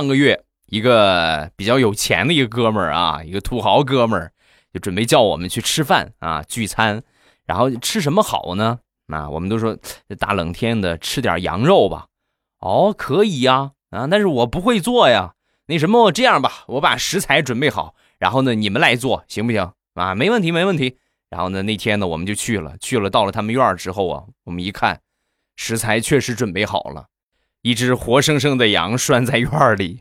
[0.00, 4.32] 上个月一个比较有钱的一个哥们儿啊，一个土豪哥们儿，
[4.72, 7.02] 就准备叫我们去吃饭啊，聚餐。
[7.44, 8.78] 然后吃什么好呢？
[9.08, 9.76] 啊，我们都说
[10.18, 12.06] 大冷天的吃点羊肉吧。
[12.60, 15.34] 哦，可以呀，啊，但是我不会做呀。
[15.66, 19.70] 那什么，这样吧，我把食材准备好，然后呢，你们来做，行不行？
[19.92, 20.96] 啊，没问题，没问题。
[21.28, 25.02] 然后呢，那天呢，我们就去了，去了，到了他们院之后啊，我们一看，
[25.56, 27.08] 食材确实准备好了，
[27.62, 30.00] 一只活生生的羊拴在院里，